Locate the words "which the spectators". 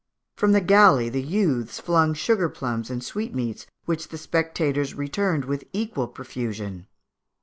3.85-4.95